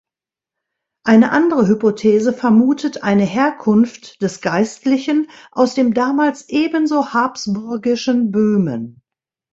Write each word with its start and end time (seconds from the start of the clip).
Eine 1.05 1.29
andere 1.29 1.67
Hypothese 1.67 2.33
vermutet 2.33 3.03
eine 3.03 3.23
Herkunft 3.23 4.19
des 4.23 4.41
Geistlichen 4.41 5.29
aus 5.51 5.75
dem 5.75 5.93
damals 5.93 6.49
ebenso 6.49 7.13
habsburgischen 7.13 8.31
Böhmen. 8.31 9.03